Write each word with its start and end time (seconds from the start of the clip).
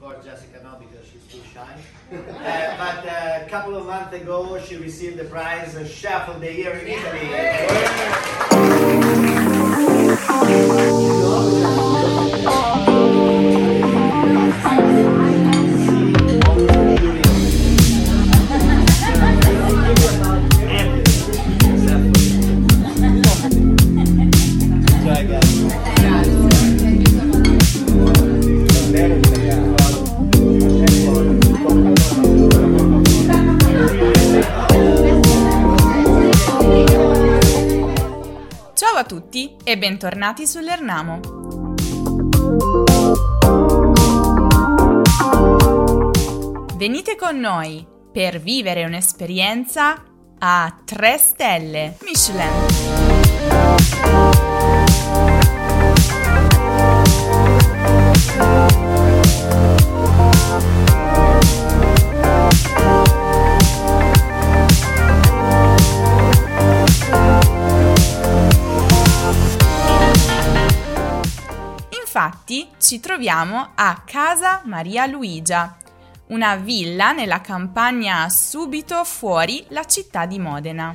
course, 0.00 0.24
Jessica 0.24 0.60
no, 0.64 0.78
because 0.78 1.06
she's 1.06 1.26
too 1.26 1.42
shy. 1.52 1.76
uh, 2.10 2.16
but 2.78 3.06
uh, 3.06 3.44
a 3.44 3.48
couple 3.50 3.76
of 3.76 3.84
months 3.86 4.14
ago, 4.14 4.58
she 4.66 4.76
received 4.76 5.18
the 5.18 5.24
prize 5.24 5.76
of 5.76 5.88
Chef 5.88 6.28
of 6.28 6.40
the 6.40 6.52
Year 6.52 6.72
in 6.72 6.88
Italy. 6.88 7.28
a 12.46 12.79
e 39.70 39.78
bentornati 39.78 40.48
sull'Ernamo. 40.48 41.20
Venite 46.74 47.14
con 47.14 47.38
noi 47.38 47.86
per 48.10 48.40
vivere 48.40 48.84
un'esperienza 48.84 50.02
a 50.40 50.76
3 50.84 51.18
stelle 51.18 51.96
Michelin. 52.02 54.29
Infatti 72.20 72.68
ci 72.78 73.00
troviamo 73.00 73.70
a 73.74 74.02
Casa 74.04 74.60
Maria 74.66 75.06
Luigia, 75.06 75.74
una 76.26 76.56
villa 76.56 77.12
nella 77.12 77.40
campagna 77.40 78.28
subito 78.28 79.04
fuori 79.04 79.64
la 79.68 79.84
città 79.84 80.26
di 80.26 80.38
Modena. 80.38 80.94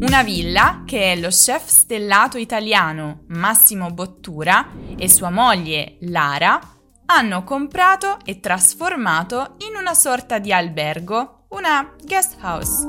Una 0.00 0.22
villa 0.24 0.82
che 0.84 1.14
lo 1.14 1.28
chef 1.28 1.68
stellato 1.68 2.38
italiano 2.38 3.20
Massimo 3.28 3.88
Bottura 3.92 4.68
e 4.96 5.08
sua 5.08 5.30
moglie 5.30 5.98
Lara 6.00 6.80
hanno 7.14 7.44
comprato 7.44 8.16
e 8.24 8.40
trasformato 8.40 9.56
in 9.68 9.76
una 9.78 9.92
sorta 9.92 10.38
di 10.38 10.50
albergo, 10.50 11.44
una 11.48 11.92
guest 12.02 12.38
house. 12.40 12.86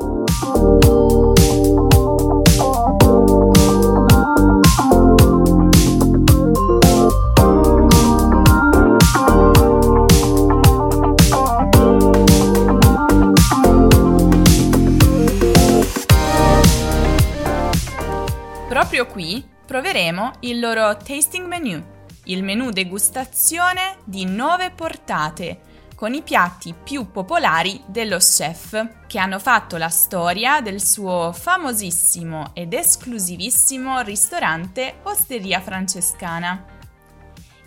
Proprio 18.69 19.05
qui 19.07 19.45
proveremo 19.65 20.31
il 20.41 20.59
loro 20.61 20.95
tasting 20.95 21.45
menu, 21.45 21.92
il 22.25 22.43
menù 22.43 22.69
degustazione 22.69 23.97
di 24.05 24.25
9 24.25 24.71
portate 24.71 25.59
con 25.95 26.13
i 26.13 26.21
piatti 26.21 26.73
più 26.73 27.11
popolari 27.11 27.81
dello 27.85 28.17
chef 28.17 29.05
che 29.07 29.19
hanno 29.19 29.39
fatto 29.39 29.77
la 29.77 29.89
storia 29.89 30.61
del 30.61 30.81
suo 30.81 31.33
famosissimo 31.33 32.51
ed 32.53 32.73
esclusivissimo 32.73 34.01
ristorante 34.01 34.99
Osteria 35.03 35.59
Francescana. 35.61 36.65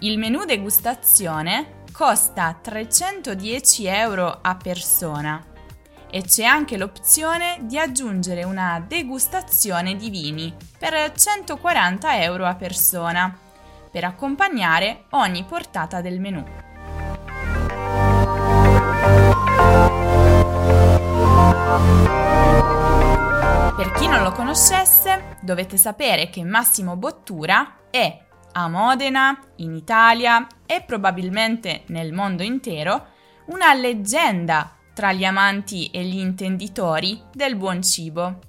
Il 0.00 0.18
menù 0.18 0.44
degustazione 0.44 1.82
costa 1.92 2.58
310 2.60 3.86
euro 3.86 4.38
a 4.40 4.54
persona 4.56 5.44
e 6.10 6.22
c'è 6.22 6.44
anche 6.44 6.76
l'opzione 6.76 7.58
di 7.62 7.78
aggiungere 7.78 8.44
una 8.44 8.84
degustazione 8.86 9.96
di 9.96 10.10
vini 10.10 10.54
per 10.78 11.12
140 11.12 12.22
euro 12.22 12.46
a 12.46 12.54
persona 12.54 13.38
per 13.96 14.04
accompagnare 14.04 15.04
ogni 15.12 15.42
portata 15.44 16.02
del 16.02 16.20
menù. 16.20 16.44
Per 23.74 23.92
chi 23.92 24.06
non 24.06 24.22
lo 24.22 24.32
conoscesse, 24.32 25.38
dovete 25.40 25.78
sapere 25.78 26.28
che 26.28 26.44
Massimo 26.44 26.96
Bottura 26.96 27.88
è 27.88 28.22
a 28.52 28.68
Modena, 28.68 29.42
in 29.56 29.74
Italia 29.74 30.46
e 30.66 30.82
probabilmente 30.82 31.84
nel 31.86 32.12
mondo 32.12 32.42
intero 32.42 33.06
una 33.46 33.72
leggenda 33.72 34.76
tra 34.92 35.14
gli 35.14 35.24
amanti 35.24 35.88
e 35.90 36.04
gli 36.04 36.18
intenditori 36.18 37.22
del 37.32 37.56
buon 37.56 37.82
cibo. 37.82 38.40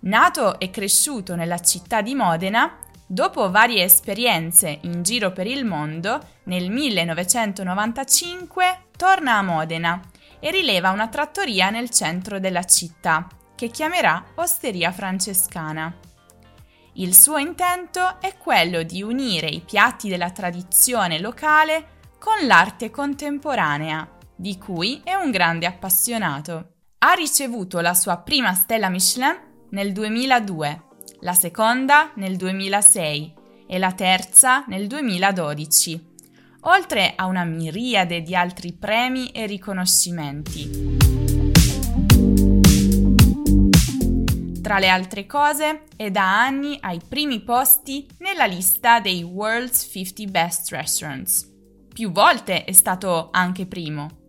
Nato 0.00 0.58
e 0.58 0.70
cresciuto 0.70 1.36
nella 1.36 1.60
città 1.60 2.02
di 2.02 2.16
Modena, 2.16 2.78
dopo 3.06 3.50
varie 3.50 3.84
esperienze 3.84 4.80
in 4.82 5.02
giro 5.02 5.32
per 5.32 5.46
il 5.46 5.64
mondo, 5.64 6.20
nel 6.44 6.70
1995 6.70 8.88
torna 8.96 9.36
a 9.36 9.42
Modena 9.42 10.00
e 10.40 10.50
rileva 10.50 10.90
una 10.90 11.08
trattoria 11.08 11.70
nel 11.70 11.90
centro 11.90 12.40
della 12.40 12.64
città, 12.64 13.26
che 13.54 13.68
chiamerà 13.68 14.32
Osteria 14.34 14.92
Francescana. 14.92 15.94
Il 16.94 17.14
suo 17.14 17.36
intento 17.36 18.20
è 18.20 18.36
quello 18.36 18.82
di 18.82 19.02
unire 19.02 19.48
i 19.48 19.60
piatti 19.60 20.08
della 20.08 20.30
tradizione 20.30 21.20
locale 21.20 21.94
con 22.18 22.46
l'arte 22.46 22.90
contemporanea, 22.90 24.08
di 24.34 24.58
cui 24.58 25.00
è 25.04 25.14
un 25.14 25.30
grande 25.30 25.66
appassionato. 25.66 26.72
Ha 26.98 27.12
ricevuto 27.12 27.80
la 27.80 27.94
sua 27.94 28.18
prima 28.18 28.54
stella 28.54 28.88
Michelin 28.88 29.38
nel 29.70 29.92
2002, 29.92 30.85
la 31.20 31.32
seconda 31.32 32.12
nel 32.16 32.36
2006 32.36 33.34
e 33.66 33.78
la 33.78 33.92
terza 33.92 34.64
nel 34.68 34.86
2012, 34.86 36.14
oltre 36.62 37.12
a 37.16 37.26
una 37.26 37.44
miriade 37.44 38.22
di 38.22 38.34
altri 38.34 38.72
premi 38.72 39.30
e 39.30 39.46
riconoscimenti. 39.46 40.94
Tra 44.60 44.78
le 44.80 44.88
altre 44.88 45.26
cose, 45.26 45.84
è 45.96 46.10
da 46.10 46.42
anni 46.42 46.76
ai 46.80 47.00
primi 47.06 47.40
posti 47.40 48.08
nella 48.18 48.46
lista 48.46 48.98
dei 48.98 49.22
World's 49.22 49.88
50 49.92 50.24
Best 50.30 50.72
Restaurants. 50.72 51.54
Più 51.92 52.10
volte 52.10 52.64
è 52.64 52.72
stato 52.72 53.28
anche 53.30 53.66
primo. 53.66 54.25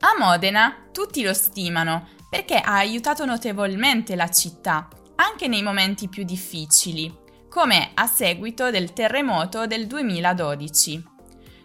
A 0.00 0.14
Modena 0.18 0.88
tutti 0.92 1.22
lo 1.22 1.32
stimano 1.32 2.08
perché 2.28 2.56
ha 2.56 2.76
aiutato 2.76 3.24
notevolmente 3.24 4.14
la 4.14 4.28
città, 4.30 4.88
anche 5.14 5.48
nei 5.48 5.62
momenti 5.62 6.08
più 6.08 6.22
difficili, 6.22 7.24
come 7.48 7.92
a 7.94 8.06
seguito 8.06 8.70
del 8.70 8.92
terremoto 8.92 9.66
del 9.66 9.86
2012. 9.86 11.14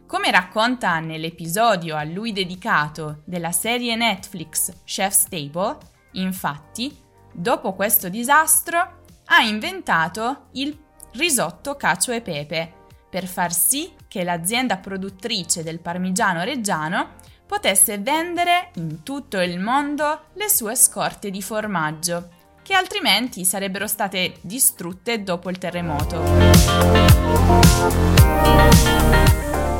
Come 0.07 0.31
racconta 0.31 0.99
nell'episodio 0.99 1.95
a 1.97 2.03
lui 2.03 2.31
dedicato 2.31 3.21
della 3.25 3.51
serie 3.51 3.95
Netflix 3.95 4.83
Chef's 4.85 5.25
Table, 5.29 5.77
infatti, 6.13 6.97
dopo 7.33 7.73
questo 7.73 8.07
disastro 8.07 9.03
ha 9.25 9.41
inventato 9.41 10.47
il 10.53 10.77
risotto 11.13 11.75
cacio 11.75 12.11
e 12.11 12.21
pepe 12.21 12.73
per 13.09 13.27
far 13.27 13.53
sì 13.53 13.93
che 14.07 14.23
l'azienda 14.23 14.77
produttrice 14.77 15.63
del 15.63 15.79
parmigiano 15.79 16.43
reggiano 16.43 17.15
potesse 17.51 17.97
vendere 17.97 18.69
in 18.75 19.03
tutto 19.03 19.37
il 19.41 19.59
mondo 19.59 20.27
le 20.35 20.47
sue 20.47 20.73
scorte 20.73 21.29
di 21.29 21.41
formaggio, 21.41 22.29
che 22.61 22.73
altrimenti 22.73 23.43
sarebbero 23.43 23.87
state 23.87 24.35
distrutte 24.39 25.21
dopo 25.21 25.49
il 25.49 25.57
terremoto. 25.57 26.23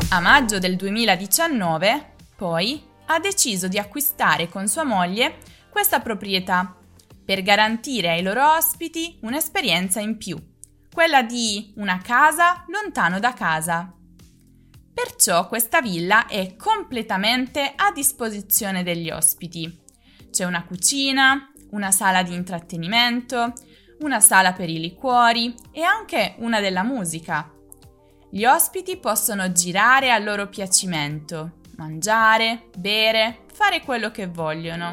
A 0.09 0.19
maggio 0.19 0.59
del 0.59 0.75
2019, 0.75 2.15
poi, 2.35 2.83
ha 3.06 3.19
deciso 3.19 3.69
di 3.69 3.79
acquistare 3.79 4.50
con 4.50 4.67
sua 4.67 4.83
moglie 4.83 5.38
questa 5.69 6.01
proprietà 6.01 6.75
per 7.24 7.41
garantire 7.41 8.09
ai 8.09 8.21
loro 8.21 8.53
ospiti 8.53 9.17
un'esperienza 9.21 10.01
in 10.01 10.17
più, 10.17 10.38
quella 10.94 11.24
di 11.24 11.71
una 11.77 12.01
casa 12.03 12.65
lontano 12.67 13.19
da 13.19 13.31
casa. 13.31 13.94
Perciò 15.03 15.48
questa 15.48 15.81
villa 15.81 16.27
è 16.27 16.56
completamente 16.56 17.74
a 17.75 17.92
disposizione 17.92 18.83
degli 18.83 19.09
ospiti. 19.09 19.81
C'è 20.30 20.45
una 20.45 20.63
cucina, 20.63 21.51
una 21.71 21.89
sala 21.89 22.21
di 22.21 22.36
intrattenimento, 22.36 23.51
una 24.01 24.19
sala 24.19 24.53
per 24.53 24.69
i 24.69 24.80
liquori 24.80 25.56
e 25.71 25.81
anche 25.81 26.36
una 26.38 26.59
della 26.59 26.83
musica. 26.83 27.51
Gli 28.30 28.45
ospiti 28.45 28.98
possono 28.98 29.51
girare 29.51 30.12
a 30.12 30.19
loro 30.19 30.48
piacimento, 30.50 31.53
mangiare, 31.77 32.69
bere, 32.77 33.45
fare 33.51 33.81
quello 33.81 34.12
che 34.12 34.27
vogliono. 34.27 34.89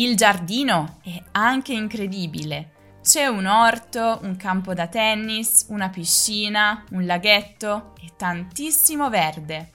Il 0.00 0.16
giardino 0.16 0.96
è 1.02 1.22
anche 1.32 1.74
incredibile. 1.74 2.98
C'è 3.02 3.26
un 3.26 3.44
orto, 3.44 4.18
un 4.22 4.34
campo 4.36 4.72
da 4.72 4.86
tennis, 4.86 5.66
una 5.68 5.90
piscina, 5.90 6.86
un 6.92 7.04
laghetto 7.04 7.92
e 8.02 8.12
tantissimo 8.16 9.10
verde. 9.10 9.72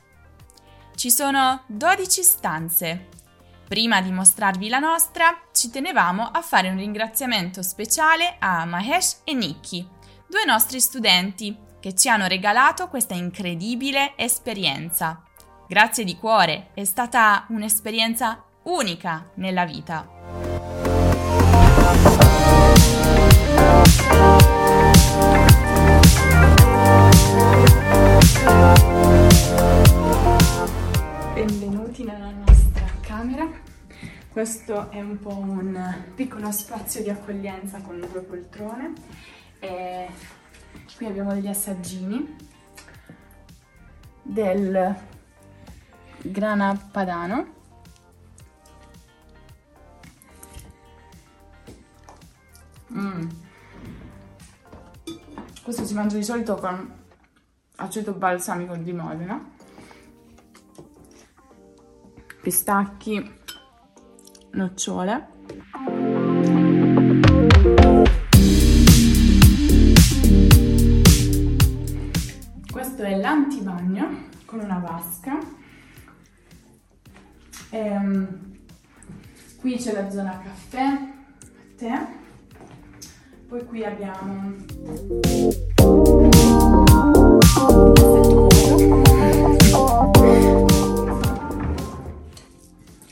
Ci 0.95 1.11
sono 1.11 1.61
12 1.67 2.23
stanze. 2.23 3.09
Prima 3.67 4.01
di 4.01 4.09
mostrarvi 4.09 4.67
la 4.67 4.79
nostra, 4.79 5.43
ci 5.53 5.69
tenevamo 5.69 6.23
a 6.23 6.41
fare 6.41 6.69
un 6.69 6.77
ringraziamento 6.77 7.61
speciale 7.61 8.37
a 8.39 8.65
Mahesh 8.65 9.21
e 9.25 9.35
Nikki, 9.35 9.87
due 10.27 10.43
nostri 10.43 10.79
studenti 10.79 11.55
che 11.79 11.93
ci 11.93 12.09
hanno 12.09 12.25
regalato 12.25 12.87
questa 12.87 13.13
incredibile 13.13 14.13
esperienza. 14.15 15.21
Grazie 15.67 16.03
di 16.03 16.17
cuore, 16.17 16.69
è 16.73 16.83
stata 16.83 17.45
un'esperienza 17.49 18.44
unica 18.65 19.29
nella 19.35 19.63
vita. 19.65 20.07
Benvenuti 31.33 32.03
nella 32.03 32.31
nostra 32.31 32.85
camera. 33.01 33.47
Questo 34.31 34.89
è 34.89 34.99
un 34.99 35.19
po' 35.19 35.37
un 35.37 36.03
piccolo 36.15 36.51
spazio 36.51 37.03
di 37.03 37.09
accoglienza 37.09 37.79
con 37.81 37.99
due 37.99 38.21
poltrone. 38.21 38.93
E 39.59 40.07
qui 40.97 41.05
abbiamo 41.05 41.33
degli 41.33 41.47
assaggini 41.47 42.35
del 44.23 44.95
grana 46.23 46.89
padano 46.91 47.54
Mm. 52.95 53.27
Questo 55.61 55.83
si 55.83 55.93
mangia 55.93 56.15
di 56.15 56.23
solito 56.23 56.55
con 56.55 56.93
aceto 57.77 58.13
balsamico 58.13 58.75
di 58.77 58.93
Modena, 58.93 59.43
pistacchi, 62.41 63.33
nocciole. 64.51 65.27
Questo 72.71 73.03
è 73.03 73.17
l'antibagno 73.17 74.27
con 74.45 74.59
una 74.59 74.77
vasca. 74.77 75.37
E, 77.71 77.89
um, 77.89 78.27
qui 79.59 79.75
c'è 79.75 79.91
la 79.91 80.09
zona 80.09 80.39
caffè, 80.41 81.13
tè. 81.75 82.23
Poi 83.47 83.63
qui 83.65 83.83
abbiamo 83.83 84.55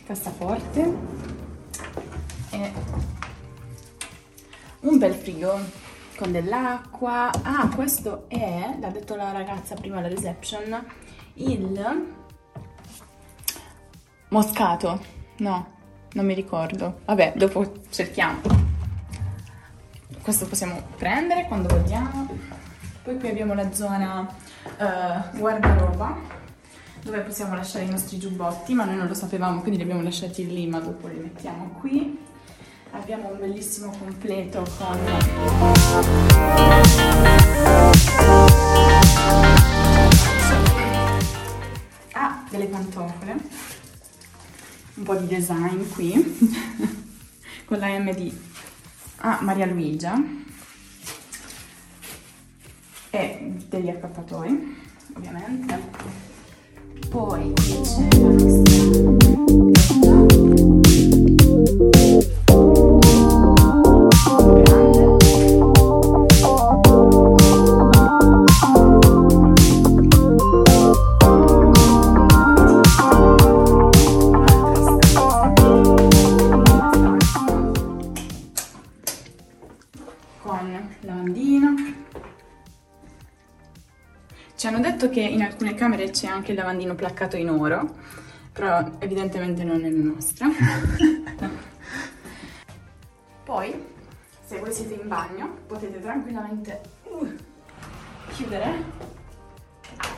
cassaforte 0.05 0.93
e 2.49 2.71
un 4.81 4.97
bel 4.97 5.13
frigo 5.13 5.59
con 6.17 6.31
dell'acqua. 6.31 7.29
Ah, 7.43 7.69
questo 7.73 8.25
è, 8.27 8.75
l'ha 8.79 8.89
detto 8.89 9.15
la 9.15 9.31
ragazza 9.31 9.75
prima 9.75 9.99
alla 9.99 10.07
reception, 10.07 10.83
il 11.35 12.05
moscato. 14.29 14.99
No, 15.37 15.67
non 16.13 16.25
mi 16.25 16.33
ricordo. 16.33 17.01
Vabbè, 17.05 17.33
dopo 17.35 17.71
cerchiamo 17.89 18.62
questo 20.23 20.45
possiamo 20.47 20.81
prendere 20.95 21.45
quando 21.47 21.67
vogliamo. 21.67 22.27
Poi 23.03 23.19
qui 23.19 23.27
abbiamo 23.27 23.53
la 23.53 23.73
zona 23.73 24.21
uh, 24.21 25.37
guardaroba 25.37 26.17
dove 27.03 27.19
possiamo 27.19 27.53
lasciare 27.53 27.83
i 27.83 27.89
nostri 27.89 28.17
giubbotti, 28.17 28.73
ma 28.73 28.85
noi 28.85 28.95
non 28.95 29.07
lo 29.07 29.13
sapevamo, 29.13 29.59
quindi 29.59 29.75
li 29.75 29.83
abbiamo 29.83 30.01
lasciati 30.01 30.47
lì, 30.47 30.65
ma 30.67 30.79
dopo 30.79 31.07
li 31.07 31.19
mettiamo 31.19 31.75
qui. 31.81 32.17
Abbiamo 32.91 33.31
un 33.31 33.39
bellissimo 33.39 33.91
completo 33.97 34.65
con 34.77 34.97
ah, 42.13 42.45
delle 42.49 42.65
pantofole, 42.67 43.35
un 44.93 45.03
po' 45.03 45.15
di 45.15 45.27
design 45.27 45.81
qui 45.91 46.13
con 47.65 47.79
la 47.79 47.87
M 47.97 48.13
di 48.13 48.52
a 49.25 49.39
Maria 49.41 49.65
Luigia 49.65 50.21
e 53.09 53.53
degli 53.69 53.89
accattatori 53.89 54.75
ovviamente. 55.15 55.79
Poi 57.09 57.53
c'è 57.53 58.07
la 58.19 58.27
nostra 58.29 60.02
Ci 84.55 84.67
hanno 84.67 84.79
detto 84.79 85.09
che 85.09 85.19
in 85.19 85.41
alcune 85.41 85.73
camere 85.73 86.09
c'è 86.11 86.27
anche 86.27 86.51
il 86.51 86.57
lavandino 86.57 86.95
placcato 86.95 87.35
in 87.35 87.49
oro, 87.49 87.95
però 88.51 88.83
evidentemente 88.99 89.63
non 89.63 89.81
nella 89.81 90.03
nostra. 90.03 90.47
Poi, 93.43 93.83
se 94.45 94.59
voi 94.59 94.71
siete 94.71 94.93
in 94.93 95.07
bagno, 95.07 95.57
potete 95.67 95.99
tranquillamente 95.99 96.81
uh, 97.03 97.35
chiudere 98.31 99.11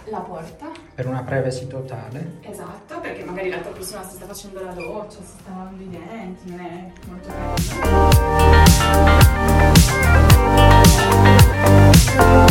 la 0.06 0.20
porta. 0.20 0.70
Per 0.94 1.08
una 1.08 1.24
privacy 1.24 1.68
totale. 1.68 2.38
Esatto, 2.42 3.00
perché 3.00 3.24
magari 3.24 3.50
l'altra 3.50 3.72
persona 3.72 4.08
si 4.08 4.16
sta 4.16 4.26
facendo 4.26 4.64
la 4.64 4.74
doccia, 4.74 5.18
si 5.18 5.34
sta 5.40 5.50
lavando 5.50 5.82
i 5.82 5.90
denti, 5.90 6.50
non 6.50 6.60
è 6.60 6.92
molto 7.08 7.30
carino. 12.14 12.45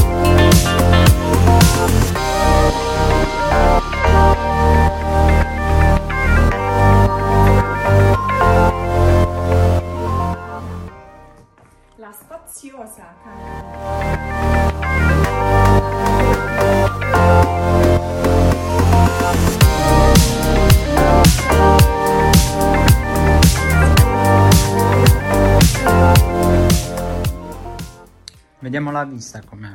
Vediamo 28.74 28.90
la 28.90 29.04
vista 29.04 29.40
com'è. 29.40 29.70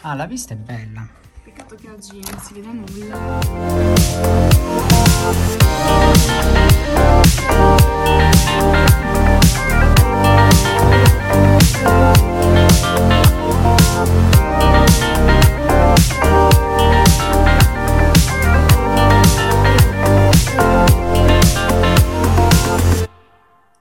Ah, 0.00 0.14
la 0.14 0.24
vista 0.24 0.54
è 0.54 0.56
bella. 0.56 1.06
Peccato 1.44 1.74
che 1.74 1.90
oggi 1.90 2.22
non 2.22 2.40
si 2.40 2.54
vede 2.54 2.72
nulla. 2.72 3.40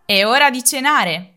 È 0.03 0.25
ora 0.25 0.49
di 0.49 0.61
cenare! 0.65 1.36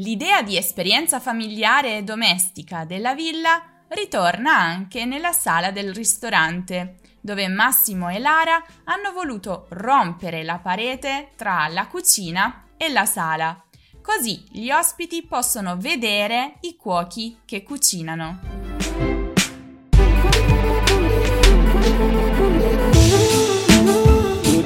L'idea 0.00 0.40
di 0.42 0.56
esperienza 0.56 1.20
familiare 1.20 1.98
e 1.98 2.02
domestica 2.02 2.86
della 2.86 3.14
villa 3.14 3.62
ritorna 3.88 4.56
anche 4.56 5.04
nella 5.04 5.32
sala 5.32 5.70
del 5.72 5.92
ristorante, 5.92 6.96
dove 7.20 7.46
Massimo 7.48 8.08
e 8.08 8.18
Lara 8.18 8.64
hanno 8.84 9.12
voluto 9.12 9.66
rompere 9.70 10.42
la 10.42 10.58
parete 10.58 11.32
tra 11.36 11.68
la 11.68 11.86
cucina 11.86 12.68
e 12.78 12.88
la 12.88 13.04
sala, 13.04 13.62
così 14.00 14.42
gli 14.50 14.70
ospiti 14.70 15.22
possono 15.22 15.76
vedere 15.76 16.54
i 16.60 16.76
cuochi 16.76 17.40
che 17.44 17.62
cucinano. 17.62 18.58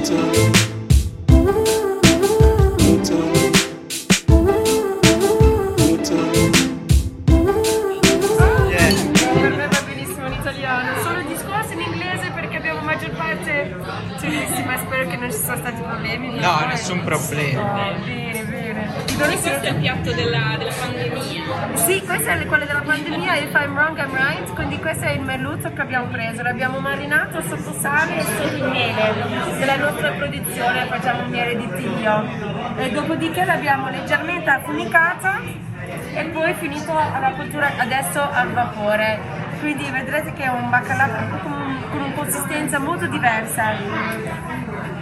Yeah. 0.05 1.94
Tedeschi, 13.43 14.63
ma 14.63 14.77
spero 14.77 15.09
che 15.09 15.17
non 15.17 15.31
ci 15.31 15.37
siano 15.37 15.57
stati 15.57 15.81
problemi. 15.81 16.39
No, 16.39 16.65
nessun 16.67 17.03
problema. 17.03 17.93
Bene, 18.03 18.43
bene. 18.43 18.93
È 19.05 19.13
questo 19.15 19.49
siete? 19.49 19.67
il 19.67 19.75
piatto 19.75 20.11
della, 20.13 20.55
della 20.57 20.73
pandemia. 20.79 21.75
Sì, 21.75 22.01
questo 22.03 22.29
è 22.29 22.45
quello 22.45 22.65
della 22.65 22.81
pandemia, 22.81 23.35
if 23.35 23.53
I'm 23.53 23.73
wrong 23.75 23.97
I'm 23.97 24.15
right, 24.15 24.53
quindi 24.53 24.77
questo 24.79 25.05
è 25.05 25.11
il 25.11 25.21
merluzzo 25.21 25.71
che 25.71 25.81
abbiamo 25.81 26.07
preso, 26.07 26.41
l'abbiamo 26.41 26.79
marinato 26.79 27.41
sotto 27.41 27.73
sale 27.79 28.17
e 28.17 28.21
sotto 28.21 28.55
il 28.55 28.69
miele 28.69 29.13
della 29.57 29.77
nostra 29.77 30.11
produzione, 30.11 30.85
facciamo 30.85 31.23
un 31.23 31.29
miele 31.29 31.57
di 31.57 31.69
tiglio. 31.75 32.23
E 32.77 32.91
dopodiché 32.91 33.45
l'abbiamo 33.45 33.89
leggermente 33.89 34.49
affumicato 34.49 35.63
e 36.13 36.23
poi 36.25 36.53
finito 36.55 36.97
alla 36.97 37.31
cottura 37.31 37.71
adesso 37.77 38.21
al 38.21 38.51
vapore. 38.51 39.19
Quindi 39.59 39.89
vedrete 39.89 40.33
che 40.33 40.43
è 40.43 40.49
un 40.49 40.69
baccalà 40.69 41.07
con, 41.41 41.64
con 41.95 42.03
una 42.03 42.13
consistenza 42.13 42.79
molto 42.79 43.07
diversa. 43.07 43.73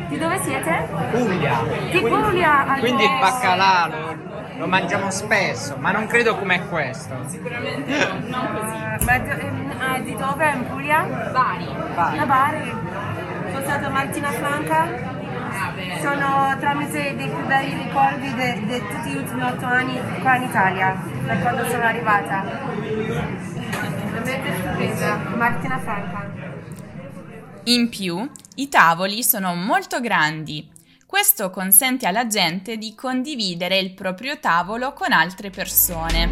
Di 0.07 0.17
dove 0.17 0.37
siete? 0.43 0.87
Puglia. 1.11 1.61
Di 1.91 1.99
Puglia! 1.99 2.65
ah, 2.67 2.79
Quindi 2.79 3.03
il 3.03 3.17
baccalà 3.19 3.87
lo, 3.87 4.15
lo 4.57 4.67
mangiamo 4.67 5.09
spesso, 5.09 5.75
ma 5.79 5.91
non 5.91 6.05
credo 6.05 6.35
come 6.35 6.67
questo. 6.67 7.15
Sicuramente 7.27 8.05
no, 8.05 8.37
non 8.37 8.47
così. 8.53 8.75
Eh, 8.75 9.05
ma 9.05 9.17
di- 9.17 9.71
ah, 9.79 9.99
di 9.99 10.15
dove? 10.15 10.51
In 10.51 10.67
Puglia? 10.67 11.01
Bari. 11.31 11.67
Vai. 11.95 12.17
Da 12.17 12.25
Bari. 12.25 12.75
Sono 13.51 13.63
stata 13.65 13.85
a 13.87 13.89
Martina 13.89 14.29
Franca. 14.29 15.11
Sono 16.01 16.55
tramite 16.59 17.15
dei 17.15 17.27
più 17.29 17.45
belli 17.45 17.83
ricordi 17.83 18.33
di 18.33 18.83
tutti 18.87 19.09
gli 19.09 19.15
ultimi 19.17 19.41
otto 19.43 19.65
anni 19.65 19.99
qua 20.21 20.35
in 20.35 20.43
Italia, 20.43 20.95
da 21.25 21.35
quando 21.37 21.65
sono 21.69 21.83
arrivata. 21.83 22.43
Veramente 24.13 24.53
stupenda. 24.59 25.17
Martina 25.35 25.77
Franca. 25.79 26.32
In 27.65 27.87
più, 27.87 28.29
i 28.55 28.67
tavoli 28.67 29.23
sono 29.23 29.55
molto 29.55 30.01
grandi. 30.01 30.69
Questo 31.05 31.49
consente 31.49 32.05
alla 32.05 32.27
gente 32.27 32.77
di 32.77 32.93
condividere 32.93 33.77
il 33.77 33.93
proprio 33.93 34.37
tavolo 34.37 34.91
con 34.91 35.13
altre 35.13 35.49
persone, 35.49 36.29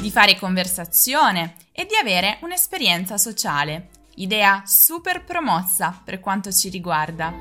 di 0.00 0.10
fare 0.10 0.38
conversazione 0.38 1.56
e 1.72 1.84
di 1.84 1.96
avere 2.00 2.38
un'esperienza 2.40 3.18
sociale. 3.18 3.90
Idea 4.14 4.62
super 4.64 5.22
promossa 5.22 6.00
per 6.02 6.18
quanto 6.20 6.50
ci 6.50 6.70
riguarda. 6.70 7.36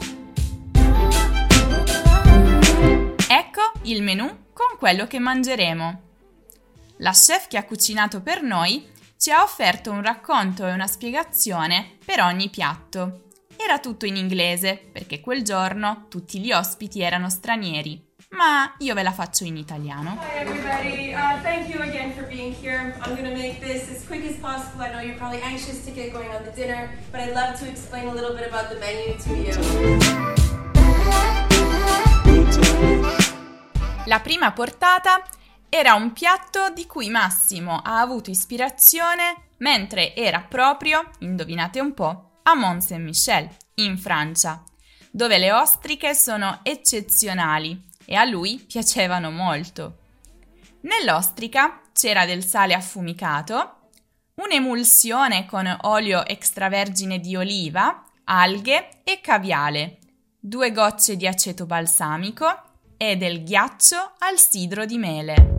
Ecco 3.29 3.71
il 3.83 4.03
menù 4.03 4.27
con 4.51 4.77
quello 4.77 5.07
che 5.07 5.19
mangeremo. 5.19 6.01
La 6.98 7.12
chef 7.12 7.48
che 7.48 7.55
ha 7.55 7.63
cucinato 7.63 8.19
per 8.19 8.41
noi 8.41 8.98
ci 9.19 9.31
ha 9.31 9.43
offerto 9.43 9.91
un 9.91 10.01
racconto 10.01 10.65
e 10.65 10.71
una 10.71 10.88
spiegazione 10.88 11.97
per 12.05 12.21
ogni 12.21 12.49
piatto. 12.49 13.23
Era 13.57 13.77
tutto 13.79 14.05
in 14.05 14.15
inglese, 14.15 14.77
perché 14.77 15.19
quel 15.19 15.43
giorno 15.43 16.05
tutti 16.07 16.39
gli 16.39 16.53
ospiti 16.53 17.01
erano 17.01 17.29
stranieri, 17.29 18.01
ma 18.29 18.73
io 18.77 18.93
ve 18.93 19.03
la 19.03 19.11
faccio 19.11 19.43
in 19.43 19.57
italiano. 19.57 20.17
Hi 20.21 20.39
everybody, 20.39 21.13
uh, 21.13 21.41
thank 21.41 21.67
you 21.67 21.81
again 21.81 22.13
for 22.13 22.25
being 22.27 22.55
here. 22.61 22.97
I'm 23.01 23.13
gonna 23.13 23.35
make 23.35 23.59
this 23.59 23.89
as 23.89 24.05
quick 24.07 24.23
as 24.23 24.38
possible. 24.38 24.85
I 24.85 24.91
know 24.93 25.01
you're 25.01 25.17
probably 25.17 25.41
anxious 25.41 25.83
to 25.83 25.91
get 25.91 26.13
going 26.13 26.29
on 26.29 26.41
the 26.45 26.51
dinner, 26.51 26.89
but 27.11 27.19
I'd 27.19 27.33
love 27.33 27.59
to 27.59 27.67
explain 27.67 28.07
a 28.07 28.13
little 28.13 28.33
bit 28.33 28.47
about 28.47 28.69
the 28.69 28.79
menu 28.79 29.17
to 29.17 29.35
you. 29.35 29.53
La 34.05 34.21
prima 34.21 34.53
portata 34.53 35.21
era 35.69 35.93
un 35.93 36.13
piatto 36.13 36.71
di 36.71 36.88
cui 36.88 37.09
Massimo 37.09 37.79
ha 37.83 37.99
avuto 37.99 38.31
ispirazione 38.31 39.49
mentre 39.57 40.15
era 40.15 40.41
proprio, 40.41 41.11
indovinate 41.19 41.79
un 41.79 41.93
po', 41.93 42.39
a 42.43 42.55
Mont 42.55 42.81
Saint-Michel, 42.81 43.47
in 43.75 43.97
Francia, 43.97 44.63
dove 45.11 45.38
le 45.38 45.51
ostriche 45.51 46.15
sono 46.15 46.61
eccezionali 46.63 47.79
e 48.05 48.15
a 48.15 48.25
lui 48.25 48.57
piacevano 48.57 49.29
molto. 49.29 49.97
Nell'ostrica 50.81 51.81
c'era 51.93 52.25
del 52.25 52.43
sale 52.43 52.73
affumicato, 52.73 53.75
un'emulsione 54.35 55.45
con 55.45 55.77
olio 55.81 56.25
extravergine 56.25 57.19
di 57.19 57.35
oliva, 57.35 58.05
alghe 58.23 59.01
e 59.03 59.19
caviale, 59.21 59.99
due 60.39 60.71
gocce 60.71 61.15
di 61.15 61.27
aceto 61.27 61.65
balsamico 61.65 62.47
e 62.97 63.17
del 63.17 63.43
ghiaccio 63.43 64.13
al 64.19 64.39
sidro 64.39 64.85
di 64.85 64.97
mele. 64.97 65.59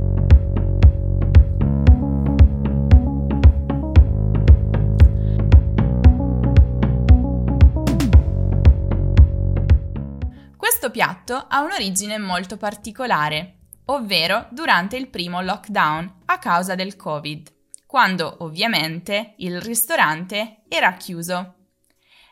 Questo 10.70 10.92
piatto 10.92 11.46
ha 11.48 11.62
un'origine 11.62 12.16
molto 12.16 12.56
particolare, 12.56 13.56
ovvero 13.86 14.46
durante 14.52 14.96
il 14.96 15.08
primo 15.08 15.40
lockdown 15.40 16.20
a 16.26 16.38
causa 16.38 16.76
del 16.76 16.94
Covid, 16.94 17.52
quando 17.86 18.36
ovviamente 18.44 19.34
il 19.38 19.60
ristorante 19.60 20.62
era 20.68 20.92
chiuso. 20.92 21.54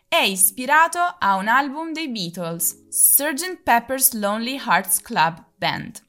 È 0.07 0.21
ispirato 0.21 1.01
a 1.19 1.35
un 1.35 1.49
album 1.49 1.91
dei 1.91 2.09
Beatles, 2.11 2.87
Sgt. 2.89 3.61
Pepper's 3.65 4.13
Lonely 4.13 4.55
Hearts 4.55 5.01
Club 5.01 5.45
Band. 5.57 6.01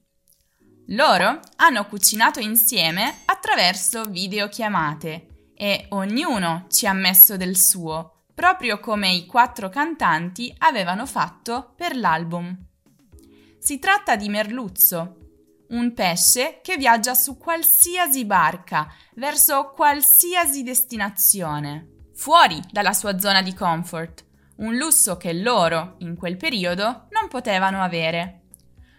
Loro 0.90 1.40
hanno 1.56 1.86
cucinato 1.86 2.38
insieme 2.38 3.22
attraverso 3.24 4.04
videochiamate 4.04 5.50
e 5.56 5.86
ognuno 5.88 6.66
ci 6.70 6.86
ha 6.86 6.92
messo 6.92 7.36
del 7.36 7.56
suo, 7.56 8.19
proprio 8.40 8.80
come 8.80 9.10
i 9.10 9.26
quattro 9.26 9.68
cantanti 9.68 10.50
avevano 10.60 11.04
fatto 11.04 11.74
per 11.76 11.94
l'album. 11.94 12.56
Si 13.58 13.78
tratta 13.78 14.16
di 14.16 14.30
merluzzo, 14.30 15.16
un 15.68 15.92
pesce 15.92 16.60
che 16.62 16.78
viaggia 16.78 17.12
su 17.12 17.36
qualsiasi 17.36 18.24
barca, 18.24 18.90
verso 19.16 19.72
qualsiasi 19.76 20.62
destinazione, 20.62 22.08
fuori 22.14 22.58
dalla 22.70 22.94
sua 22.94 23.18
zona 23.18 23.42
di 23.42 23.52
comfort, 23.52 24.24
un 24.56 24.74
lusso 24.74 25.18
che 25.18 25.34
loro, 25.34 25.96
in 25.98 26.16
quel 26.16 26.38
periodo, 26.38 27.08
non 27.10 27.28
potevano 27.28 27.82
avere. 27.82 28.44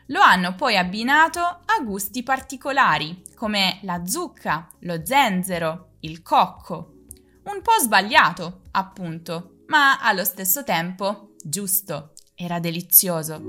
Lo 0.10 0.22
hanno 0.22 0.54
poi 0.54 0.78
abbinato 0.78 1.42
a 1.42 1.82
gusti 1.84 2.22
particolari, 2.22 3.24
come 3.36 3.80
la 3.82 4.06
zucca, 4.06 4.70
lo 4.82 5.04
zenzero, 5.04 5.94
il 6.02 6.22
cocco. 6.22 6.94
Un 7.46 7.60
po' 7.64 7.80
sbagliato, 7.80 8.61
appunto, 8.72 9.64
ma 9.68 10.00
allo 10.00 10.24
stesso 10.24 10.64
tempo 10.64 11.36
giusto. 11.44 12.14
Era 12.36 12.60
delizioso. 12.60 13.40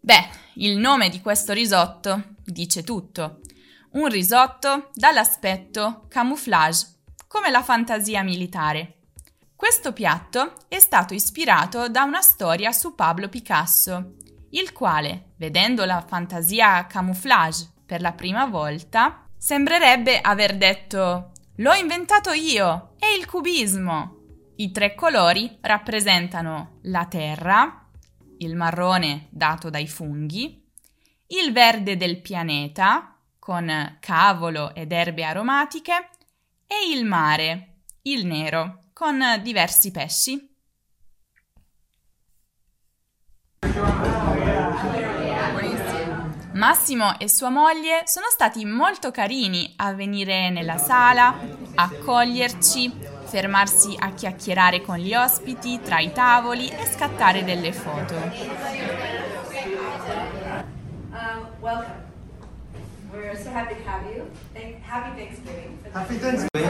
Beh, 0.00 0.28
Il 0.54 0.76
nome 0.76 1.08
di 1.08 1.22
questo 1.22 1.54
risotto 1.54 2.34
dice 2.44 2.82
tutto. 2.82 3.40
Un 3.92 4.08
risotto 4.08 4.90
dall'aspetto 4.92 6.04
camouflage, 6.08 6.86
come 7.26 7.50
la 7.50 7.62
fantasia 7.62 8.22
militare. 8.22 8.99
Questo 9.60 9.92
piatto 9.92 10.54
è 10.68 10.78
stato 10.78 11.12
ispirato 11.12 11.90
da 11.90 12.04
una 12.04 12.22
storia 12.22 12.72
su 12.72 12.94
Pablo 12.94 13.28
Picasso, 13.28 14.14
il 14.52 14.72
quale, 14.72 15.32
vedendo 15.36 15.84
la 15.84 16.00
fantasia 16.00 16.86
camouflage 16.86 17.68
per 17.84 18.00
la 18.00 18.12
prima 18.12 18.46
volta, 18.46 19.26
sembrerebbe 19.36 20.18
aver 20.18 20.56
detto 20.56 21.32
L'ho 21.56 21.74
inventato 21.74 22.32
io! 22.32 22.94
È 22.98 23.04
il 23.04 23.26
cubismo! 23.26 24.20
I 24.56 24.70
tre 24.70 24.94
colori 24.94 25.58
rappresentano 25.60 26.78
la 26.84 27.04
terra, 27.04 27.86
il 28.38 28.56
marrone 28.56 29.26
dato 29.28 29.68
dai 29.68 29.86
funghi, 29.86 30.66
il 31.26 31.52
verde 31.52 31.98
del 31.98 32.22
pianeta, 32.22 33.14
con 33.38 33.98
cavolo 34.00 34.74
ed 34.74 34.90
erbe 34.90 35.22
aromatiche, 35.22 36.08
e 36.66 36.96
il 36.96 37.04
mare, 37.04 37.69
il 38.12 38.26
nero, 38.26 38.84
con 38.92 39.22
diversi 39.42 39.90
pesci. 39.90 40.48
Massimo 46.52 47.18
e 47.18 47.28
sua 47.28 47.48
moglie 47.48 48.02
sono 48.04 48.26
stati 48.28 48.64
molto 48.64 49.10
carini 49.10 49.72
a 49.76 49.94
venire 49.94 50.50
nella 50.50 50.76
sala, 50.76 51.34
accoglierci, 51.74 52.92
fermarsi 53.24 53.96
a 53.98 54.12
chiacchierare 54.12 54.82
con 54.82 54.96
gli 54.96 55.14
ospiti 55.14 55.80
tra 55.80 56.00
i 56.00 56.12
tavoli 56.12 56.68
e 56.68 56.86
scattare 56.86 57.44
delle 57.44 57.72
foto. 57.72 58.68
Welcome. 61.60 62.09
We're 63.12 63.34
so 63.34 63.50
happy 63.50 63.74
to 63.74 63.82
have 63.82 64.06
you. 64.14 64.30
Thank, 64.54 64.76
happy 64.82 65.18
Thanksgiving. 65.18 65.78
Happy 65.92 66.14
Thanksgiving. 66.14 66.48
We 66.54 66.66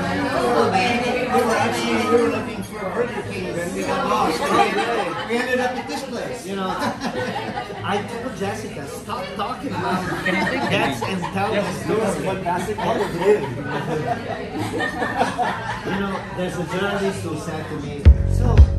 were 1.44 1.54
actually 1.54 1.97
we 2.09 2.23
were 2.23 2.30
looking 2.30 2.62
for 2.62 2.80
Burger 2.94 3.23
King 3.30 3.47
and 3.49 3.75
we 3.75 3.82
got 3.82 4.09
lost. 4.09 4.40
We 5.30 5.37
ended 5.37 5.61
up 5.61 5.70
at 5.73 5.87
this 5.87 6.02
place. 6.04 6.47
You 6.47 6.56
know, 6.56 6.75
I 6.75 8.02
told 8.11 8.37
Jessica, 8.37 8.87
stop 8.88 9.25
talking 9.37 9.68
about 9.68 10.09
cats 10.25 11.02
and 11.04 11.20
tell 11.20 11.52
us 11.54 11.85
stories. 11.85 12.16
Fantastic. 12.25 12.76
you 15.87 16.00
know, 16.00 16.20
there's 16.37 16.56
a 16.56 16.64
journalist 16.78 17.20
who 17.23 17.38
said 17.38 17.68
to 17.68 17.76
me, 17.87 18.02
so. 18.35 18.70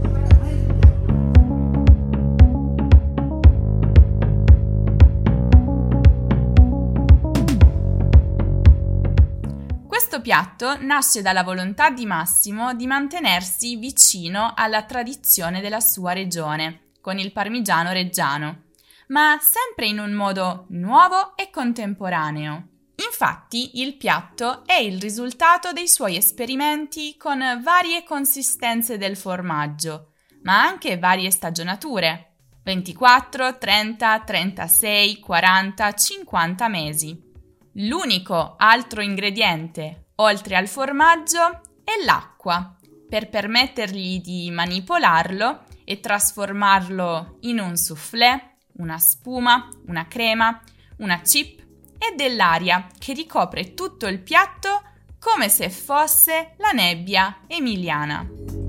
Piatto 10.22 10.82
nasce 10.82 11.22
dalla 11.22 11.44
volontà 11.44 11.90
di 11.90 12.06
Massimo 12.06 12.74
di 12.74 12.88
mantenersi 12.88 13.76
vicino 13.76 14.54
alla 14.56 14.84
tradizione 14.84 15.62
della 15.62 15.80
sua 15.80 16.14
regione, 16.14 16.92
con 17.02 17.18
il 17.18 17.32
parmigiano 17.32 17.92
reggiano, 17.92 18.66
ma 19.08 19.38
sempre 19.42 19.88
in 19.88 20.00
un 20.00 20.12
modo 20.12 20.66
nuovo 20.70 21.36
e 21.36 21.50
contemporaneo. 21.50 22.68
Infatti, 22.96 23.82
il 23.82 23.98
piatto 23.98 24.64
è 24.66 24.76
il 24.76 25.00
risultato 25.00 25.72
dei 25.72 25.88
suoi 25.88 26.16
esperimenti 26.16 27.18
con 27.18 27.40
varie 27.64 28.04
consistenze 28.04 28.98
del 28.98 29.18
formaggio, 29.18 30.12
ma 30.44 30.62
anche 30.62 31.00
varie 31.00 31.32
stagionature. 31.32 32.28
24, 32.64 33.58
30, 33.58 34.20
36, 34.20 35.20
40, 35.20 35.94
50 35.94 36.68
mesi. 36.68 37.30
L'unico 37.76 38.56
altro 38.58 39.02
ingrediente, 39.02 40.11
oltre 40.22 40.56
al 40.56 40.68
formaggio, 40.68 41.62
è 41.84 42.04
l'acqua, 42.06 42.76
per 43.10 43.30
permettergli 43.30 44.22
di 44.22 44.50
manipolarlo 44.52 45.66
e 45.84 46.00
trasformarlo 46.00 47.38
in 47.42 47.60
un 47.60 47.76
soufflé, 47.76 48.58
una 48.78 48.98
spuma, 48.98 49.68
una 49.88 50.08
crema, 50.08 50.62
una 50.98 51.20
chip 51.22 51.60
e 51.98 52.16
dell'aria 52.16 52.88
che 52.98 53.14
ricopre 53.14 53.74
tutto 53.74 54.08
il 54.08 54.22
piatto 54.22 54.84
come 55.20 55.50
se 55.50 55.70
fosse 55.70 56.56
la 56.58 56.72
nebbia 56.72 57.42
emiliana. 57.48 58.61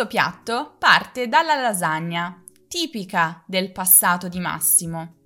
Questo 0.00 0.18
piatto 0.18 0.76
parte 0.78 1.28
dalla 1.28 1.56
lasagna, 1.56 2.42
tipica 2.68 3.44
del 3.46 3.70
passato 3.70 4.28
di 4.28 4.40
Massimo. 4.40 5.16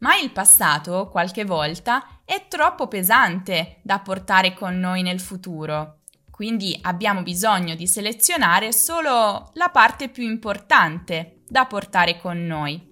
Ma 0.00 0.18
il 0.18 0.32
passato, 0.32 1.08
qualche 1.08 1.46
volta, 1.46 2.20
è 2.22 2.46
troppo 2.46 2.88
pesante 2.88 3.80
da 3.82 4.00
portare 4.00 4.52
con 4.52 4.78
noi 4.78 5.00
nel 5.00 5.18
futuro. 5.18 6.00
Quindi 6.30 6.78
abbiamo 6.82 7.22
bisogno 7.22 7.74
di 7.74 7.86
selezionare 7.86 8.70
solo 8.70 9.50
la 9.54 9.70
parte 9.70 10.10
più 10.10 10.24
importante 10.24 11.44
da 11.48 11.64
portare 11.64 12.18
con 12.18 12.44
noi. 12.44 12.86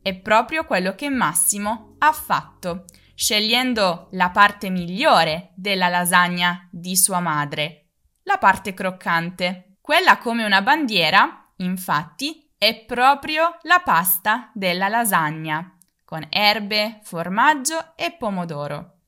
È 0.00 0.14
proprio 0.14 0.64
quello 0.64 0.94
che 0.94 1.10
Massimo 1.10 1.96
ha 1.98 2.12
fatto, 2.12 2.84
scegliendo 3.16 4.10
la 4.12 4.30
parte 4.30 4.70
migliore 4.70 5.54
della 5.56 5.88
lasagna 5.88 6.68
di 6.70 6.94
sua 6.94 7.18
madre, 7.18 7.88
la 8.22 8.38
parte 8.38 8.74
croccante. 8.74 9.66
Quella 9.92 10.16
come 10.16 10.42
una 10.46 10.62
bandiera, 10.62 11.48
infatti, 11.56 12.50
è 12.56 12.82
proprio 12.86 13.58
la 13.64 13.82
pasta 13.84 14.50
della 14.54 14.88
lasagna, 14.88 15.76
con 16.02 16.26
erbe, 16.30 17.00
formaggio 17.02 17.92
e 17.94 18.16
pomodoro. 18.18 19.00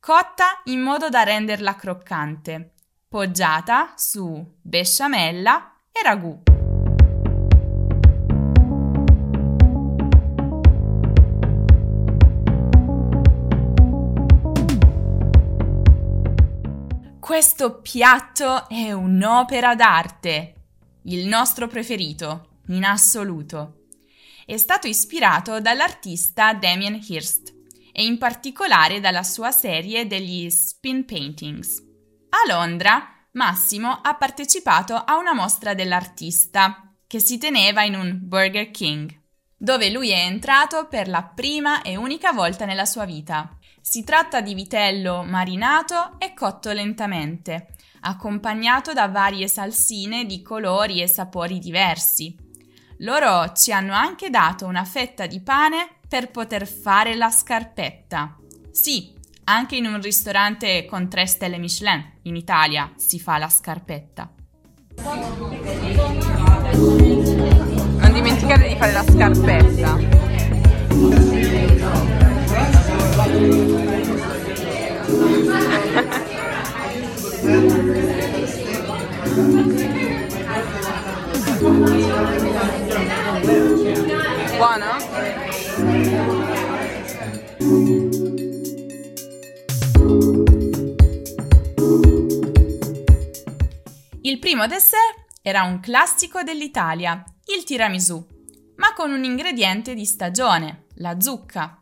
Cotta 0.00 0.62
in 0.64 0.80
modo 0.80 1.08
da 1.08 1.22
renderla 1.22 1.76
croccante, 1.76 2.72
poggiata 3.08 3.92
su 3.94 4.44
besciamella 4.60 5.76
e 5.92 6.02
ragù. 6.02 6.55
Questo 17.26 17.80
piatto 17.80 18.68
è 18.68 18.92
un'opera 18.92 19.74
d'arte, 19.74 20.54
il 21.06 21.26
nostro 21.26 21.66
preferito, 21.66 22.60
in 22.68 22.84
assoluto. 22.84 23.86
È 24.46 24.56
stato 24.56 24.86
ispirato 24.86 25.60
dall'artista 25.60 26.54
Damien 26.54 27.04
Hirst 27.04 27.52
e 27.92 28.04
in 28.04 28.16
particolare 28.16 29.00
dalla 29.00 29.24
sua 29.24 29.50
serie 29.50 30.06
degli 30.06 30.48
spin 30.50 31.04
paintings. 31.04 31.82
A 32.28 32.52
Londra, 32.52 33.04
Massimo 33.32 33.98
ha 34.00 34.14
partecipato 34.14 34.94
a 34.94 35.16
una 35.16 35.34
mostra 35.34 35.74
dell'artista 35.74 36.94
che 37.08 37.18
si 37.18 37.38
teneva 37.38 37.82
in 37.82 37.96
un 37.96 38.20
Burger 38.22 38.70
King, 38.70 39.12
dove 39.56 39.90
lui 39.90 40.10
è 40.10 40.20
entrato 40.20 40.86
per 40.86 41.08
la 41.08 41.24
prima 41.24 41.82
e 41.82 41.96
unica 41.96 42.30
volta 42.30 42.66
nella 42.66 42.84
sua 42.84 43.04
vita. 43.04 43.58
Si 43.88 44.02
tratta 44.02 44.40
di 44.40 44.52
vitello 44.52 45.22
marinato 45.22 46.16
e 46.18 46.34
cotto 46.34 46.72
lentamente, 46.72 47.68
accompagnato 48.00 48.92
da 48.92 49.06
varie 49.06 49.46
salsine 49.46 50.24
di 50.24 50.42
colori 50.42 51.00
e 51.00 51.06
sapori 51.06 51.60
diversi. 51.60 52.36
Loro 52.98 53.52
ci 53.52 53.70
hanno 53.70 53.92
anche 53.92 54.28
dato 54.28 54.66
una 54.66 54.82
fetta 54.82 55.26
di 55.26 55.40
pane 55.40 55.98
per 56.08 56.32
poter 56.32 56.66
fare 56.66 57.14
la 57.14 57.30
scarpetta. 57.30 58.36
Sì, 58.72 59.14
anche 59.44 59.76
in 59.76 59.86
un 59.86 60.00
ristorante 60.00 60.84
con 60.84 61.08
tre 61.08 61.28
stelle 61.28 61.58
Michelin 61.58 62.14
in 62.22 62.34
Italia 62.34 62.90
si 62.96 63.20
fa 63.20 63.38
la 63.38 63.48
scarpetta. 63.48 64.28
Non 68.00 68.12
dimenticate 68.12 68.66
di 68.66 68.74
fare 68.74 68.92
la 68.92 69.04
scarpetta. 69.04 69.55
Era 95.46 95.62
un 95.62 95.78
classico 95.78 96.42
dell'Italia, 96.42 97.22
il 97.56 97.62
tiramisù, 97.62 98.26
ma 98.78 98.92
con 98.94 99.12
un 99.12 99.22
ingrediente 99.22 99.94
di 99.94 100.04
stagione, 100.04 100.86
la 100.94 101.20
zucca. 101.20 101.80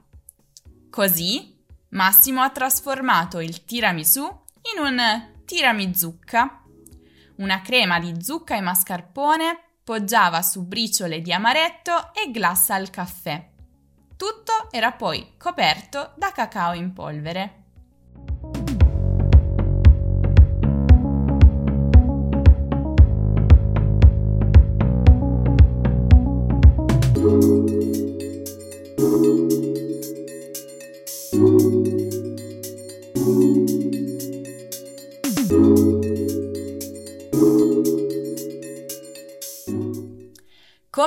Così 0.90 1.64
Massimo 1.88 2.42
ha 2.42 2.50
trasformato 2.50 3.40
il 3.40 3.64
tiramisù 3.64 4.20
in 4.20 4.85
un 4.85 5.00
tiramizucca. 5.46 6.62
Una 7.37 7.62
crema 7.62 7.98
di 7.98 8.22
zucca 8.22 8.55
e 8.55 8.61
mascarpone 8.61 9.59
poggiava 9.83 10.42
su 10.42 10.66
briciole 10.66 11.22
di 11.22 11.33
amaretto 11.33 12.12
e 12.12 12.31
glassa 12.31 12.74
al 12.74 12.90
caffè. 12.90 13.48
Tutto 14.14 14.68
era 14.72 14.92
poi 14.92 15.37
coperto 15.38 16.12
da 16.18 16.33
cacao 16.33 16.74
in 16.74 16.92
polvere. 16.92 17.63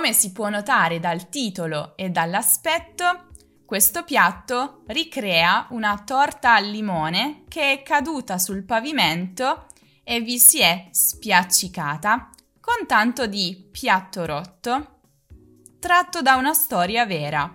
Come 0.08 0.20
si 0.20 0.32
può 0.32 0.48
notare 0.48 1.02
dal 1.02 1.28
titolo 1.28 1.98
e 1.98 2.10
dall'aspetto, 2.10 3.28
questo 3.66 4.06
piatto 4.06 4.84
ricrea 4.88 5.68
una 5.72 6.02
torta 6.06 6.56
al 6.56 6.68
limone 6.68 7.44
che 7.50 7.74
è 7.74 7.84
caduta 7.84 8.38
sul 8.38 8.64
pavimento 8.64 9.66
e 10.06 10.22
vi 10.22 10.40
si 10.40 10.62
è 10.62 10.88
spiaccicata 10.92 12.30
con 12.62 12.88
tanto 12.88 13.28
di 13.28 13.68
piatto 13.70 14.26
rotto, 14.26 15.00
tratto 15.78 16.22
da 16.22 16.36
una 16.36 16.54
storia 16.54 17.06
vera. 17.06 17.54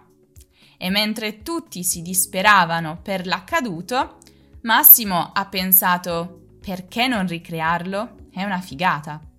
E 0.77 0.91
mentre 0.91 1.41
tutti 1.41 1.83
si 1.83 2.03
disperavano 2.03 3.01
per 3.01 3.27
l'accaduto, 3.27 4.19
Massimo 4.65 5.31
ha 5.33 5.47
pensato 5.47 6.59
perché 6.61 7.07
non 7.09 7.27
ricrearlo? 7.27 8.29
È 8.31 8.45
una 8.45 8.61
figata. 8.61 9.32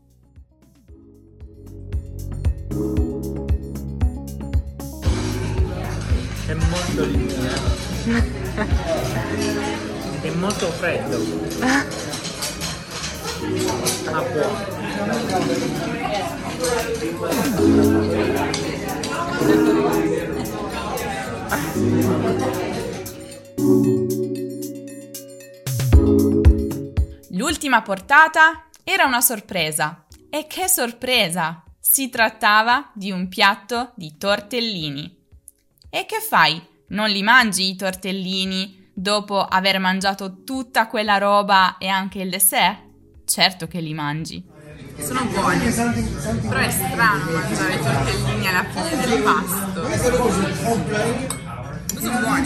È 6.46 6.54
molto 6.54 7.06
liquido. 7.06 7.42
È 10.22 10.30
molto 10.32 10.68
freddo. 10.72 11.18
Ma 14.12 14.22
buono. 14.22 14.82
L'ultima 27.30 27.82
portata 27.82 28.66
era 28.84 29.06
una 29.06 29.22
sorpresa. 29.22 30.06
E 30.30 30.46
che 30.48 30.68
sorpresa! 30.68 31.64
Si 31.80 32.10
trattava 32.10 32.92
di 32.94 33.12
un 33.12 33.28
piatto 33.30 33.92
di 33.96 34.18
tortellini. 34.18 35.23
E 35.96 36.08
che 36.08 36.20
fai? 36.20 36.60
Non 36.88 37.08
li 37.08 37.22
mangi 37.22 37.70
i 37.70 37.76
tortellini 37.76 38.90
dopo 38.92 39.40
aver 39.40 39.78
mangiato 39.78 40.44
tutta 40.44 40.88
quella 40.88 41.20
roba 41.20 41.78
e 41.78 41.88
anche 41.88 42.20
il 42.20 42.32
dessert? 42.32 42.80
Certo 43.26 43.68
che 43.68 43.80
li 43.80 43.94
mangi. 43.94 44.44
Sono 44.98 45.24
buoni, 45.26 45.72
però 46.50 46.58
è 46.58 46.72
strano 46.72 47.30
mangiare 47.30 47.76
i 47.76 47.80
tortellini 47.80 48.48
alla 48.48 48.64
fine 48.72 49.06
del 49.06 49.22
pasto. 49.22 49.88
Sono 52.00 52.18
buoni. 52.18 52.42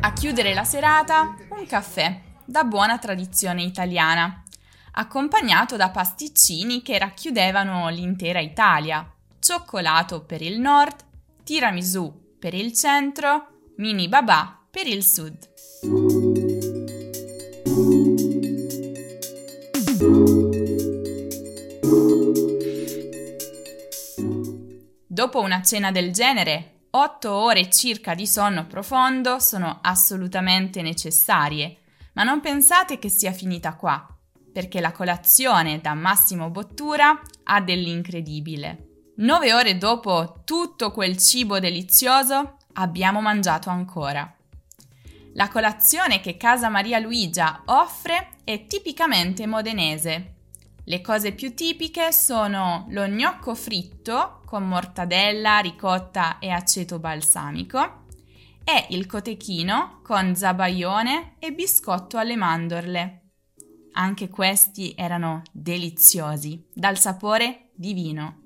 A 0.00 0.12
chiudere 0.12 0.52
la 0.52 0.64
serata, 0.64 1.36
un 1.48 1.66
caffè, 1.66 2.20
da 2.44 2.64
buona 2.64 2.98
tradizione 2.98 3.62
italiana, 3.62 4.44
accompagnato 4.92 5.76
da 5.76 5.90
pasticcini 5.90 6.82
che 6.82 6.98
racchiudevano 6.98 7.88
l'intera 7.88 8.40
Italia, 8.40 9.08
cioccolato 9.38 10.24
per 10.24 10.42
il 10.42 10.60
nord, 10.60 10.96
tiramisù 11.44 12.36
per 12.38 12.54
il 12.54 12.72
centro, 12.72 13.72
mini 13.76 14.08
babà 14.08 14.66
per 14.70 14.86
il 14.86 15.04
sud. 15.04 15.48
Dopo 25.06 25.40
una 25.40 25.62
cena 25.62 25.90
del 25.90 26.12
genere, 26.12 26.86
8 26.90 27.32
ore 27.32 27.70
circa 27.70 28.14
di 28.14 28.26
sonno 28.26 28.66
profondo 28.66 29.38
sono 29.38 29.78
assolutamente 29.82 30.82
necessarie, 30.82 31.78
ma 32.14 32.22
non 32.22 32.40
pensate 32.40 32.98
che 32.98 33.08
sia 33.08 33.32
finita 33.32 33.74
qua, 33.74 34.06
perché 34.52 34.80
la 34.80 34.92
colazione 34.92 35.80
da 35.80 35.94
Massimo 35.94 36.50
Bottura 36.50 37.20
ha 37.44 37.60
dell'incredibile. 37.60 38.86
9 39.16 39.52
ore 39.52 39.76
dopo 39.76 40.42
tutto 40.44 40.90
quel 40.92 41.18
cibo 41.18 41.58
delizioso, 41.58 42.56
abbiamo 42.74 43.20
mangiato 43.20 43.68
ancora. 43.68 44.34
La 45.34 45.48
colazione 45.48 46.20
che 46.20 46.36
Casa 46.36 46.68
Maria 46.68 46.98
Luigia 46.98 47.62
offre 47.66 48.38
è 48.44 48.66
tipicamente 48.66 49.46
modenese. 49.46 50.34
Le 50.84 51.00
cose 51.02 51.32
più 51.32 51.54
tipiche 51.54 52.12
sono 52.12 52.86
lo 52.88 53.06
gnocco 53.06 53.54
fritto 53.54 54.40
con 54.44 54.66
mortadella, 54.66 55.58
ricotta 55.58 56.38
e 56.40 56.50
aceto 56.50 56.98
balsamico 56.98 58.06
e 58.64 58.86
il 58.90 59.06
cotechino 59.06 60.00
con 60.02 60.34
zabaione 60.34 61.34
e 61.38 61.52
biscotto 61.52 62.18
alle 62.18 62.36
mandorle. 62.36 63.19
Anche 63.92 64.28
questi 64.28 64.94
erano 64.96 65.42
deliziosi, 65.52 66.64
dal 66.72 66.98
sapore 66.98 67.70
divino. 67.74 68.38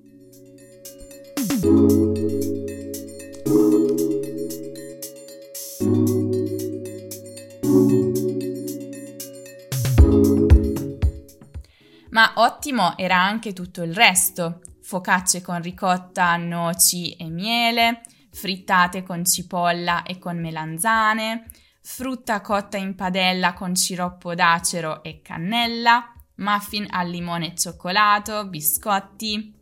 Ma 12.11 12.33
ottimo 12.37 12.96
era 12.96 13.20
anche 13.20 13.52
tutto 13.52 13.83
il 13.83 13.94
resto. 13.94 14.61
Focacce 14.83 15.42
con 15.42 15.61
ricotta, 15.61 16.37
noci 16.37 17.16
e 17.16 17.28
miele, 17.28 18.02
frittate 18.30 19.02
con 19.02 19.24
cipolla 19.24 20.04
e 20.04 20.18
con 20.18 20.38
melanzane, 20.38 21.44
frutta 21.86 22.40
cotta 22.40 22.78
in 22.78 22.94
padella 22.94 23.52
con 23.52 23.76
sciroppo 23.76 24.34
d'acero 24.34 25.02
e 25.02 25.20
cannella, 25.20 26.12
muffin 26.36 26.86
al 26.90 27.08
limone 27.10 27.48
e 27.48 27.54
cioccolato, 27.54 28.46
biscotti. 28.48 29.52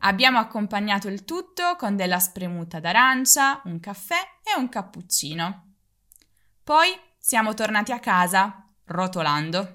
Abbiamo 0.00 0.38
accompagnato 0.38 1.08
il 1.08 1.24
tutto 1.24 1.74
con 1.76 1.96
della 1.96 2.20
spremuta 2.20 2.78
d'arancia, 2.78 3.60
un 3.64 3.80
caffè 3.80 4.20
e 4.44 4.58
un 4.58 4.68
cappuccino. 4.68 5.72
Poi 6.62 6.88
siamo 7.18 7.52
tornati 7.54 7.90
a 7.90 7.98
casa, 7.98 8.64
rotolando. 8.84 9.74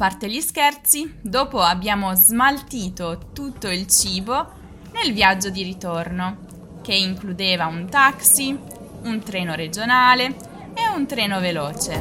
Parte 0.00 0.30
gli 0.30 0.40
scherzi, 0.40 1.16
dopo 1.20 1.60
abbiamo 1.60 2.14
smaltito 2.14 3.32
tutto 3.34 3.68
il 3.68 3.86
cibo 3.86 4.50
nel 4.92 5.12
viaggio 5.12 5.50
di 5.50 5.62
ritorno, 5.62 6.38
che 6.80 6.94
includeva 6.94 7.66
un 7.66 7.86
taxi, 7.90 8.58
un 9.02 9.22
treno 9.22 9.54
regionale 9.54 10.34
e 10.72 10.88
un 10.96 11.06
treno 11.06 11.38
veloce. 11.38 11.96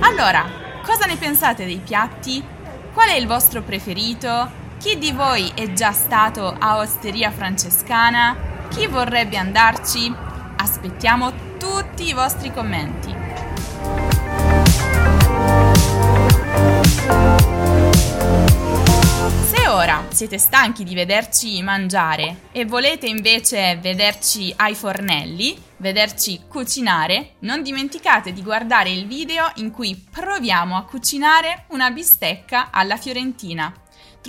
Allora, 0.00 0.44
cosa 0.84 1.06
ne 1.06 1.16
pensate 1.18 1.64
dei 1.64 1.80
piatti? 1.82 2.44
Qual 2.92 3.08
è 3.08 3.14
il 3.14 3.26
vostro 3.26 3.62
preferito? 3.62 4.66
Chi 4.78 4.96
di 4.96 5.10
voi 5.10 5.50
è 5.56 5.72
già 5.72 5.90
stato 5.90 6.54
a 6.56 6.76
Osteria 6.76 7.32
Francescana? 7.32 8.68
Chi 8.70 8.86
vorrebbe 8.86 9.36
andarci? 9.36 10.14
Aspettiamo 10.56 11.56
tutti 11.58 12.06
i 12.06 12.12
vostri 12.12 12.52
commenti. 12.52 13.12
Se 19.42 19.66
ora 19.66 20.04
siete 20.10 20.38
stanchi 20.38 20.84
di 20.84 20.94
vederci 20.94 21.60
mangiare 21.60 22.42
e 22.52 22.64
volete 22.64 23.08
invece 23.08 23.78
vederci 23.82 24.54
ai 24.58 24.76
fornelli, 24.76 25.60
vederci 25.78 26.42
cucinare, 26.46 27.32
non 27.40 27.64
dimenticate 27.64 28.32
di 28.32 28.44
guardare 28.44 28.90
il 28.90 29.08
video 29.08 29.50
in 29.56 29.72
cui 29.72 29.96
proviamo 30.08 30.76
a 30.76 30.84
cucinare 30.84 31.64
una 31.70 31.90
bistecca 31.90 32.68
alla 32.70 32.96
fiorentina. 32.96 33.74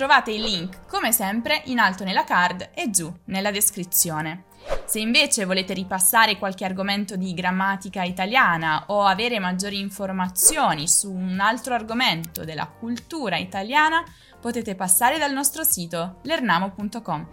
Trovate 0.00 0.30
il 0.30 0.40
link, 0.40 0.86
come 0.86 1.12
sempre, 1.12 1.60
in 1.66 1.78
alto 1.78 2.04
nella 2.04 2.24
card 2.24 2.70
e 2.72 2.88
giù 2.88 3.14
nella 3.26 3.50
descrizione. 3.50 4.44
Se 4.86 4.98
invece 4.98 5.44
volete 5.44 5.74
ripassare 5.74 6.38
qualche 6.38 6.64
argomento 6.64 7.16
di 7.16 7.34
grammatica 7.34 8.02
italiana 8.02 8.84
o 8.86 9.04
avere 9.04 9.38
maggiori 9.38 9.78
informazioni 9.78 10.88
su 10.88 11.12
un 11.12 11.38
altro 11.38 11.74
argomento 11.74 12.46
della 12.46 12.66
cultura 12.66 13.36
italiana, 13.36 14.02
potete 14.40 14.74
passare 14.74 15.18
dal 15.18 15.34
nostro 15.34 15.64
sito 15.64 16.20
lernamo.com. 16.22 17.28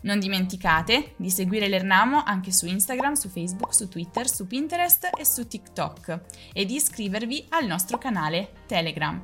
Non 0.00 0.18
dimenticate 0.18 1.12
di 1.16 1.28
seguire 1.28 1.68
l'Ernamo 1.68 2.22
anche 2.24 2.52
su 2.52 2.64
Instagram, 2.64 3.12
su 3.12 3.28
Facebook, 3.28 3.74
su 3.74 3.86
Twitter, 3.90 4.30
su 4.30 4.46
Pinterest 4.46 5.10
e 5.14 5.26
su 5.26 5.46
TikTok 5.46 6.20
e 6.54 6.64
di 6.64 6.76
iscrivervi 6.76 7.48
al 7.50 7.66
nostro 7.66 7.98
canale 7.98 8.52
Telegram. 8.66 9.20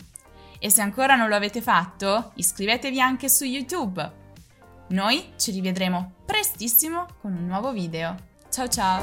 E 0.64 0.70
se 0.70 0.80
ancora 0.80 1.14
non 1.14 1.28
lo 1.28 1.34
avete 1.34 1.60
fatto, 1.60 2.30
iscrivetevi 2.36 2.98
anche 2.98 3.28
su 3.28 3.44
YouTube. 3.44 4.10
Noi 4.88 5.32
ci 5.36 5.50
rivedremo 5.50 6.12
prestissimo 6.24 7.06
con 7.20 7.34
un 7.34 7.44
nuovo 7.44 7.70
video. 7.70 8.16
Ciao 8.48 8.66
ciao! 8.68 9.02